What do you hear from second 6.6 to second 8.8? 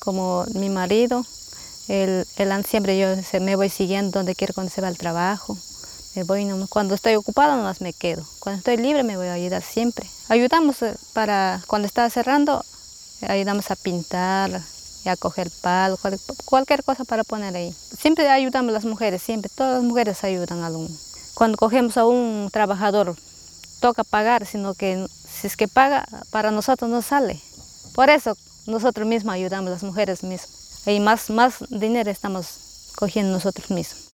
cuando estoy ocupada nomás me quedo. Cuando estoy